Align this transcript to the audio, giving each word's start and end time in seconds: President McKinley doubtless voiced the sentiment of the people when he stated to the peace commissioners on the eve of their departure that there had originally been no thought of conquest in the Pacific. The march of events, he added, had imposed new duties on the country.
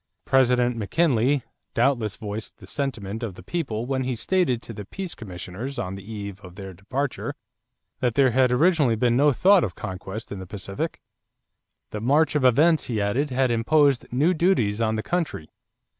President 0.25 0.75
McKinley 0.77 1.43
doubtless 1.75 2.15
voiced 2.15 2.57
the 2.57 2.65
sentiment 2.65 3.21
of 3.21 3.35
the 3.35 3.43
people 3.43 3.85
when 3.85 4.01
he 4.03 4.15
stated 4.15 4.59
to 4.63 4.73
the 4.73 4.83
peace 4.83 5.13
commissioners 5.13 5.77
on 5.77 5.93
the 5.93 6.03
eve 6.11 6.41
of 6.41 6.55
their 6.55 6.73
departure 6.73 7.35
that 7.99 8.15
there 8.15 8.31
had 8.31 8.51
originally 8.51 8.95
been 8.95 9.15
no 9.15 9.31
thought 9.31 9.63
of 9.63 9.75
conquest 9.75 10.31
in 10.31 10.39
the 10.39 10.47
Pacific. 10.47 10.99
The 11.91 12.01
march 12.01 12.33
of 12.33 12.43
events, 12.43 12.85
he 12.85 12.99
added, 12.99 13.29
had 13.29 13.51
imposed 13.51 14.11
new 14.11 14.33
duties 14.33 14.81
on 14.81 14.95
the 14.95 15.03
country. 15.03 15.51